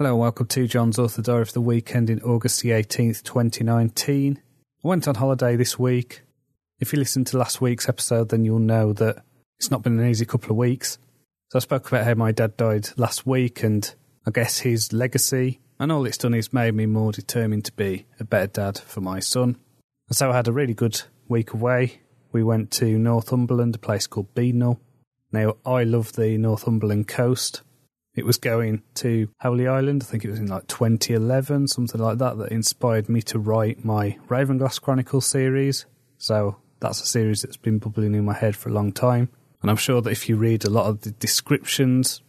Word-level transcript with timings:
Hello 0.00 0.12
and 0.12 0.20
welcome 0.20 0.46
to 0.46 0.66
Jon's 0.66 0.98
Author 0.98 1.20
Diary 1.20 1.44
for 1.44 1.52
the 1.52 1.60
weekend 1.60 2.08
in 2.08 2.22
August 2.22 2.62
the 2.62 2.70
18th, 2.70 3.22
2019. 3.22 4.40
I 4.82 4.88
went 4.88 5.06
on 5.06 5.16
holiday 5.16 5.56
this 5.56 5.78
week. 5.78 6.22
If 6.78 6.94
you 6.94 6.98
listened 6.98 7.26
to 7.26 7.36
last 7.36 7.60
week's 7.60 7.86
episode, 7.86 8.30
then 8.30 8.42
you'll 8.42 8.60
know 8.60 8.94
that 8.94 9.22
it's 9.58 9.70
not 9.70 9.82
been 9.82 10.00
an 10.00 10.08
easy 10.08 10.24
couple 10.24 10.52
of 10.52 10.56
weeks. 10.56 10.96
So 11.50 11.58
I 11.58 11.60
spoke 11.60 11.86
about 11.86 12.06
how 12.06 12.14
my 12.14 12.32
dad 12.32 12.56
died 12.56 12.88
last 12.96 13.26
week 13.26 13.62
and 13.62 13.94
I 14.26 14.30
guess 14.30 14.60
his 14.60 14.90
legacy, 14.90 15.60
and 15.78 15.92
all 15.92 16.06
it's 16.06 16.16
done 16.16 16.32
is 16.32 16.50
made 16.50 16.74
me 16.74 16.86
more 16.86 17.12
determined 17.12 17.66
to 17.66 17.72
be 17.72 18.06
a 18.18 18.24
better 18.24 18.46
dad 18.46 18.78
for 18.78 19.02
my 19.02 19.20
son. 19.20 19.58
And 20.08 20.16
so 20.16 20.30
I 20.30 20.36
had 20.36 20.48
a 20.48 20.52
really 20.52 20.72
good 20.72 21.02
week 21.28 21.52
away. 21.52 22.00
We 22.32 22.42
went 22.42 22.70
to 22.70 22.98
Northumberland, 22.98 23.74
a 23.74 23.78
place 23.78 24.06
called 24.06 24.34
Beadnell. 24.34 24.80
Now, 25.30 25.58
I 25.66 25.84
love 25.84 26.14
the 26.14 26.38
Northumberland 26.38 27.06
coast. 27.06 27.60
It 28.14 28.26
was 28.26 28.38
going 28.38 28.82
to 28.94 29.28
Holy 29.40 29.68
Island, 29.68 30.02
I 30.02 30.10
think 30.10 30.24
it 30.24 30.30
was 30.30 30.40
in 30.40 30.48
like 30.48 30.66
2011, 30.66 31.68
something 31.68 32.00
like 32.00 32.18
that, 32.18 32.38
that 32.38 32.52
inspired 32.52 33.08
me 33.08 33.22
to 33.22 33.38
write 33.38 33.84
my 33.84 34.18
Ravenglass 34.28 34.80
Chronicles 34.80 35.26
series. 35.26 35.86
So 36.18 36.56
that's 36.80 37.00
a 37.00 37.06
series 37.06 37.42
that's 37.42 37.56
been 37.56 37.78
bubbling 37.78 38.14
in 38.14 38.24
my 38.24 38.34
head 38.34 38.56
for 38.56 38.68
a 38.68 38.72
long 38.72 38.92
time. 38.92 39.28
And 39.62 39.70
I'm 39.70 39.76
sure 39.76 40.00
that 40.02 40.10
if 40.10 40.28
you 40.28 40.36
read 40.36 40.64
a 40.64 40.70
lot 40.70 40.86
of 40.86 41.02
the 41.02 41.12
descriptions, 41.12 42.20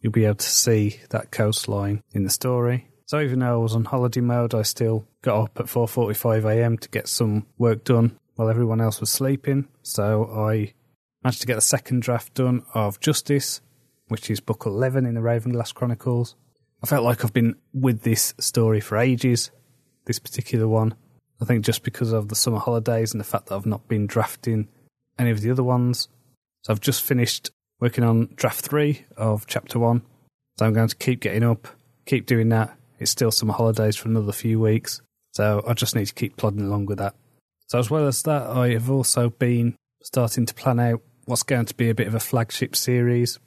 you'll 0.00 0.12
be 0.12 0.24
able 0.24 0.36
to 0.36 0.50
see 0.50 1.00
that 1.10 1.30
coastline 1.30 2.02
in 2.12 2.24
the 2.24 2.30
story. 2.30 2.88
So 3.06 3.20
even 3.20 3.38
though 3.38 3.54
I 3.54 3.62
was 3.62 3.74
on 3.74 3.84
holiday 3.84 4.20
mode, 4.20 4.54
I 4.54 4.62
still 4.62 5.06
got 5.22 5.42
up 5.42 5.60
at 5.60 5.66
4:45 5.66 6.44
a.m. 6.44 6.78
to 6.78 6.88
get 6.88 7.08
some 7.08 7.46
work 7.56 7.84
done 7.84 8.18
while 8.34 8.50
everyone 8.50 8.80
else 8.80 9.00
was 9.00 9.10
sleeping. 9.10 9.68
So 9.82 10.24
I 10.24 10.74
managed 11.22 11.40
to 11.40 11.46
get 11.46 11.54
the 11.54 11.60
second 11.60 12.02
draft 12.02 12.34
done 12.34 12.64
of 12.74 13.00
Justice, 13.00 13.60
which 14.08 14.30
is 14.30 14.40
book 14.40 14.64
11 14.66 15.06
in 15.06 15.14
the 15.14 15.20
Ravenglass 15.20 15.72
Chronicles. 15.72 16.34
I 16.82 16.86
felt 16.86 17.04
like 17.04 17.24
I've 17.24 17.32
been 17.32 17.56
with 17.72 18.02
this 18.02 18.34
story 18.38 18.80
for 18.80 18.96
ages, 18.96 19.50
this 20.06 20.18
particular 20.18 20.68
one. 20.68 20.94
I 21.40 21.44
think 21.44 21.64
just 21.64 21.82
because 21.82 22.12
of 22.12 22.28
the 22.28 22.34
summer 22.34 22.58
holidays 22.58 23.12
and 23.12 23.20
the 23.20 23.24
fact 23.24 23.46
that 23.46 23.54
I've 23.54 23.66
not 23.66 23.88
been 23.88 24.06
drafting 24.06 24.68
any 25.18 25.30
of 25.30 25.40
the 25.40 25.50
other 25.50 25.62
ones. 25.62 26.08
So 26.62 26.72
I've 26.72 26.80
just 26.80 27.02
finished 27.02 27.50
working 27.80 28.04
on 28.04 28.30
draft 28.34 28.60
three 28.60 29.04
of 29.16 29.46
chapter 29.46 29.78
one. 29.78 30.02
So 30.58 30.66
I'm 30.66 30.72
going 30.72 30.88
to 30.88 30.96
keep 30.96 31.20
getting 31.20 31.44
up, 31.44 31.68
keep 32.06 32.26
doing 32.26 32.48
that. 32.48 32.76
It's 32.98 33.12
still 33.12 33.30
summer 33.30 33.52
holidays 33.52 33.96
for 33.96 34.08
another 34.08 34.32
few 34.32 34.58
weeks. 34.58 35.00
So 35.32 35.62
I 35.66 35.74
just 35.74 35.94
need 35.94 36.06
to 36.06 36.14
keep 36.14 36.36
plodding 36.36 36.62
along 36.62 36.86
with 36.86 36.98
that. 36.98 37.14
So 37.68 37.78
as 37.78 37.90
well 37.90 38.06
as 38.06 38.22
that, 38.22 38.42
I 38.42 38.70
have 38.70 38.90
also 38.90 39.30
been 39.30 39.76
starting 40.02 40.46
to 40.46 40.54
plan 40.54 40.80
out 40.80 41.02
what's 41.26 41.42
going 41.42 41.66
to 41.66 41.74
be 41.74 41.90
a 41.90 41.94
bit 41.94 42.06
of 42.06 42.14
a 42.14 42.20
flagship 42.20 42.74
series 42.74 43.38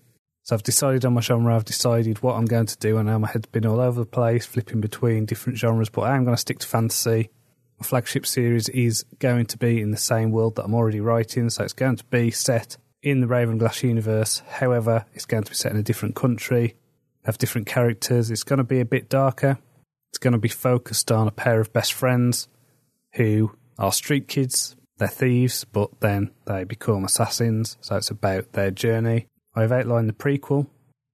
so 0.44 0.56
I've 0.56 0.64
decided 0.64 1.06
on 1.06 1.14
my 1.14 1.22
genre, 1.22 1.56
I've 1.56 1.66
decided 1.66 2.24
what 2.24 2.36
I'm 2.36 2.46
going 2.46 2.66
to 2.66 2.78
do, 2.78 2.98
and 2.98 3.08
now 3.08 3.20
my 3.20 3.28
head's 3.28 3.48
been 3.48 3.66
all 3.66 3.80
over 3.80 4.00
the 4.00 4.06
place, 4.06 4.46
flipping 4.46 4.82
between 4.82 5.26
different 5.26 5.60
genres, 5.60 5.90
but 5.90 6.02
I 6.02 6.16
am 6.16 6.24
going 6.24 6.36
to 6.36 6.42
stick 6.42 6.60
to 6.60 6.68
fantasy. 6.68 7.30
My 7.80 7.86
flagship 7.86 8.26
series 8.26 8.70
is 8.70 9.06
going 9.20 9.46
to 9.48 9.58
be 9.58 9.82
in 9.82 9.92
the 9.92 9.98
same 9.98 10.32
world 10.32 10.56
that 10.56 10.66
I'm 10.66 10.74
already 10.74 11.00
writing, 11.00 11.50
so 11.50 11.64
it's 11.64 11.74
going 11.74 11.96
to 11.96 12.06
be 12.06 12.32
set 12.32 12.78
in 13.04 13.22
the 13.22 13.28
Ravenglass 13.28 13.84
universe. 13.84 14.42
However, 14.48 15.06
it's 15.14 15.26
going 15.26 15.44
to 15.44 15.52
be 15.52 15.56
set 15.56 15.72
in 15.72 15.78
a 15.78 15.84
different 15.84 16.16
country, 16.16 16.76
have 17.26 17.38
different 17.38 17.68
characters. 17.68 18.32
It's 18.32 18.44
going 18.44 18.58
to 18.58 18.64
be 18.64 18.80
a 18.80 18.86
bit 18.86 19.10
darker. 19.10 19.60
It's 20.10 20.18
going 20.18 20.34
to 20.34 20.40
be 20.40 20.50
focused 20.50 21.12
on 21.12 21.28
a 21.28 21.32
pair 21.32 21.62
of 21.62 21.74
best 21.74 21.94
friends 21.94 22.48
who 23.14 23.56
are 23.78 23.92
street 23.92 24.28
kids. 24.28 24.76
They're 24.98 25.08
thieves, 25.08 25.64
but 25.64 26.00
then 26.00 26.32
they 26.46 26.64
become 26.64 27.06
assassins. 27.06 27.78
So 27.82 27.96
it's 27.96 28.12
about 28.12 28.54
their 28.54 28.72
journey. 28.72 29.28
I've 29.56 29.72
outlined 29.72 30.10
the 30.10 30.14
prequel, 30.14 30.68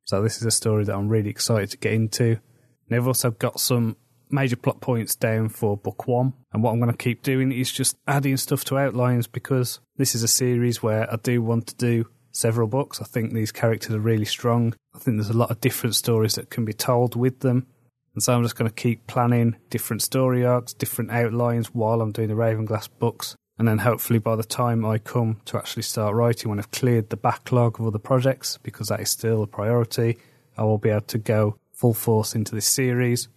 so 0.06 0.22
this 0.22 0.38
is 0.38 0.46
a 0.46 0.52
story 0.52 0.86
that 0.86 0.96
I'm 0.96 1.10
really 1.10 1.30
excited 1.30 1.72
to 1.72 1.78
get 1.78 1.94
into. 1.94 2.40
And 2.88 2.96
I've 2.96 3.08
also 3.08 3.32
got 3.32 3.60
some 3.60 3.98
major 4.30 4.56
plot 4.56 4.82
points 4.82 5.16
down 5.16 5.50
for 5.50 5.78
book 5.78 6.08
one. 6.08 6.34
And 6.52 6.64
what 6.64 6.72
I'm 6.72 6.80
going 6.80 6.92
to 6.92 6.98
keep 6.98 7.24
doing 7.24 7.52
is 7.52 7.72
just 7.72 7.98
adding 8.08 8.38
stuff 8.38 8.64
to 8.66 8.78
outlines 8.78 9.28
because 9.28 9.80
this 9.98 10.16
is 10.16 10.24
a 10.24 10.28
series 10.28 10.82
where 10.82 11.12
I 11.12 11.18
do 11.18 11.42
want 11.42 11.68
to 11.68 11.76
do 11.76 12.08
several 12.32 12.68
books. 12.68 13.02
I 13.02 13.06
think 13.06 13.34
these 13.34 13.52
characters 13.52 13.96
are 13.96 14.00
really 14.00 14.26
strong. 14.26 14.74
I 14.96 15.00
think 15.00 15.18
there's 15.18 15.30
a 15.30 15.38
lot 15.38 15.52
of 15.52 15.62
different 15.62 15.96
stories 15.96 16.36
that 16.36 16.50
can 16.50 16.66
be 16.66 16.74
told 16.74 17.16
with 17.16 17.40
them. 17.40 17.68
And 18.14 18.24
so 18.24 18.34
I'm 18.34 18.44
just 18.44 18.56
going 18.56 18.70
to 18.70 18.76
keep 18.76 19.08
planning 19.08 19.58
different 19.70 20.02
story 20.02 20.46
arcs, 20.46 20.74
different 20.74 21.12
outlines 21.12 21.68
while 21.68 22.02
I'm 22.02 22.12
doing 22.12 22.30
the 22.30 22.34
Ravenglass 22.34 22.90
books. 22.98 23.36
And 23.60 23.68
then 23.68 23.80
hopefully 23.80 24.20
by 24.20 24.36
the 24.36 24.44
time 24.44 24.86
I 24.86 25.00
come 25.00 25.42
to 25.46 25.58
actually 25.58 25.84
start 25.84 26.14
writing, 26.14 26.50
when 26.50 26.60
I've 26.60 26.72
cleared 26.72 27.10
the 27.10 27.18
backlog 27.18 27.80
of 27.80 27.88
other 27.88 28.00
projects, 28.00 28.60
because 28.62 28.90
that 28.90 29.00
is 29.00 29.10
still 29.10 29.42
a 29.44 29.48
priority, 29.48 30.18
I 30.58 30.64
will 30.64 30.78
be 30.78 30.90
able 30.90 31.02
to 31.02 31.18
go 31.18 31.58
full 31.74 31.94
force 31.94 32.36
into 32.36 32.54
this 32.54 32.68
series, 32.68 33.30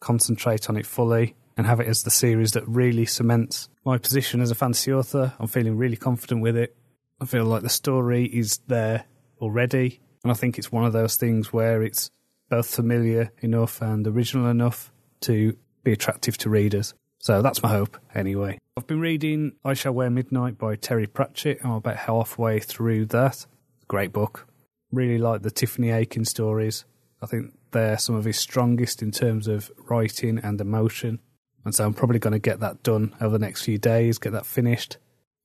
concentrate 0.00 0.68
on 0.68 0.76
it 0.76 0.86
fully, 0.86 1.34
and 1.56 1.66
have 1.66 1.80
it 1.80 1.88
as 1.88 2.02
the 2.02 2.10
series 2.10 2.52
that 2.52 2.66
really 2.68 3.04
cements 3.04 3.68
my 3.84 3.98
position 3.98 4.40
as 4.40 4.50
a 4.50 4.54
fantasy 4.54 4.92
author. 4.92 5.32
I'm 5.38 5.48
feeling 5.48 5.76
really 5.76 5.96
confident 5.96 6.42
with 6.42 6.56
it. 6.56 6.76
I 7.20 7.24
feel 7.24 7.44
like 7.44 7.62
the 7.62 7.68
story 7.68 8.24
is 8.26 8.58
there 8.68 9.04
already, 9.40 10.00
and 10.22 10.30
I 10.30 10.34
think 10.34 10.58
it's 10.58 10.70
one 10.70 10.84
of 10.84 10.92
those 10.92 11.16
things 11.16 11.52
where 11.52 11.82
it's 11.82 12.10
both 12.48 12.72
familiar 12.72 13.32
enough 13.40 13.82
and 13.82 14.06
original 14.06 14.46
enough 14.46 14.92
to 15.22 15.56
be 15.82 15.92
attractive 15.92 16.38
to 16.38 16.50
readers. 16.50 16.94
So 17.28 17.42
that's 17.42 17.62
my 17.62 17.68
hope, 17.68 17.98
anyway. 18.14 18.58
I've 18.74 18.86
been 18.86 19.00
reading 19.00 19.52
I 19.62 19.74
Shall 19.74 19.92
Wear 19.92 20.08
Midnight 20.08 20.56
by 20.56 20.76
Terry 20.76 21.06
Pratchett. 21.06 21.60
And 21.60 21.72
I'm 21.72 21.76
about 21.76 21.96
halfway 21.96 22.58
through 22.58 23.04
that. 23.04 23.44
Great 23.86 24.14
book. 24.14 24.48
Really 24.90 25.18
like 25.18 25.42
the 25.42 25.50
Tiffany 25.50 25.90
Aching 25.90 26.24
stories. 26.24 26.86
I 27.20 27.26
think 27.26 27.52
they're 27.72 27.98
some 27.98 28.14
of 28.14 28.24
his 28.24 28.38
strongest 28.38 29.02
in 29.02 29.10
terms 29.10 29.46
of 29.46 29.70
writing 29.90 30.38
and 30.38 30.58
emotion. 30.58 31.18
And 31.66 31.74
so 31.74 31.84
I'm 31.84 31.92
probably 31.92 32.18
going 32.18 32.32
to 32.32 32.38
get 32.38 32.60
that 32.60 32.82
done 32.82 33.14
over 33.20 33.36
the 33.36 33.44
next 33.44 33.62
few 33.62 33.76
days, 33.76 34.16
get 34.16 34.32
that 34.32 34.46
finished. 34.46 34.96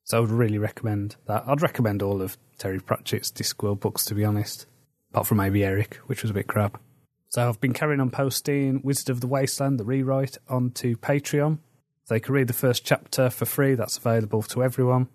So 0.06 0.16
I 0.16 0.20
would 0.22 0.32
really 0.32 0.60
recommend 0.60 1.18
that. 1.28 1.44
I'd 1.46 1.62
recommend 1.62 2.02
all 2.02 2.22
of 2.22 2.38
Terry 2.58 2.80
Pratchett's 2.80 3.30
Discworld 3.30 3.82
books, 3.82 4.06
to 4.06 4.16
be 4.16 4.24
honest, 4.24 4.68
apart 5.12 5.28
from 5.28 5.40
maybe 5.40 5.66
Eric, 5.66 5.96
which 6.06 6.22
was 6.22 6.32
a 6.32 6.34
bit 6.34 6.48
crap. 6.48 6.80
So 7.28 7.50
I've 7.50 7.60
been 7.60 7.74
carrying 7.74 8.00
on 8.00 8.10
posting 8.10 8.80
Wizard 8.86 9.10
of 9.10 9.20
the 9.20 9.28
Wasteland, 9.28 9.82
the 9.82 9.84
rewrite, 9.84 10.38
onto 10.48 10.96
Patreon. 10.96 11.60
They 12.10 12.20
can 12.20 12.34
read 12.34 12.48
the 12.48 12.54
first 12.54 12.86
chapter 12.86 13.30
for 13.30 13.46
free, 13.46 13.76
that's 13.76 13.98
available 13.98 14.42
to 14.44 14.64
everyone. 14.64 15.08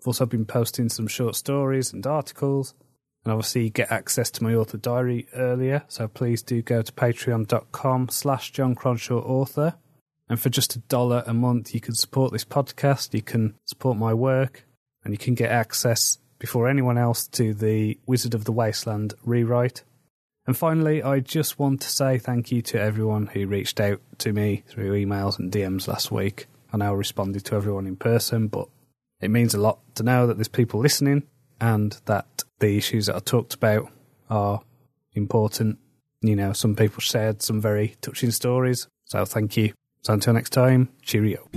I've 0.00 0.06
also 0.06 0.26
been 0.26 0.44
posting 0.44 0.88
some 0.88 1.06
short 1.06 1.34
stories 1.34 1.92
and 1.92 2.06
articles, 2.06 2.74
and 3.24 3.32
obviously 3.32 3.64
you 3.64 3.70
get 3.70 3.90
access 3.90 4.30
to 4.32 4.42
my 4.42 4.54
author 4.54 4.76
diary 4.76 5.26
earlier, 5.34 5.84
so 5.88 6.06
please 6.08 6.42
do 6.42 6.60
go 6.60 6.82
to 6.82 6.92
patreon.com 6.92 8.10
slash 8.10 8.52
Jon 8.52 8.74
Cronshaw 8.74 9.24
author. 9.24 9.74
And 10.28 10.40
for 10.40 10.48
just 10.50 10.76
a 10.76 10.80
dollar 10.80 11.22
a 11.26 11.34
month, 11.34 11.74
you 11.74 11.80
can 11.80 11.94
support 11.94 12.32
this 12.32 12.44
podcast, 12.44 13.14
you 13.14 13.22
can 13.22 13.54
support 13.64 13.96
my 13.96 14.12
work, 14.12 14.66
and 15.04 15.12
you 15.12 15.18
can 15.18 15.34
get 15.34 15.50
access 15.50 16.18
before 16.38 16.68
anyone 16.68 16.98
else 16.98 17.26
to 17.28 17.54
the 17.54 17.98
Wizard 18.06 18.34
of 18.34 18.44
the 18.44 18.52
Wasteland 18.52 19.14
rewrite. 19.24 19.82
And 20.46 20.56
finally, 20.56 21.02
I 21.02 21.20
just 21.20 21.58
want 21.58 21.80
to 21.82 21.88
say 21.88 22.18
thank 22.18 22.52
you 22.52 22.60
to 22.62 22.80
everyone 22.80 23.28
who 23.28 23.46
reached 23.46 23.80
out 23.80 24.00
to 24.18 24.32
me 24.32 24.62
through 24.68 24.92
emails 24.92 25.38
and 25.38 25.50
DMs 25.50 25.88
last 25.88 26.12
week. 26.12 26.46
I 26.72 26.76
now 26.76 26.94
responded 26.94 27.44
to 27.46 27.54
everyone 27.54 27.86
in 27.86 27.96
person, 27.96 28.48
but 28.48 28.68
it 29.20 29.30
means 29.30 29.54
a 29.54 29.60
lot 29.60 29.78
to 29.94 30.02
know 30.02 30.26
that 30.26 30.36
there's 30.36 30.48
people 30.48 30.80
listening 30.80 31.22
and 31.60 31.98
that 32.04 32.44
the 32.58 32.76
issues 32.76 33.06
that 33.06 33.16
I 33.16 33.20
talked 33.20 33.54
about 33.54 33.90
are 34.28 34.60
important. 35.12 35.78
You 36.20 36.36
know, 36.36 36.52
some 36.52 36.76
people 36.76 37.00
shared 37.00 37.40
some 37.40 37.60
very 37.60 37.96
touching 38.02 38.30
stories. 38.30 38.86
So 39.06 39.24
thank 39.24 39.56
you. 39.56 39.72
So 40.02 40.12
until 40.12 40.34
next 40.34 40.50
time, 40.50 40.90
cheerio. 41.02 41.48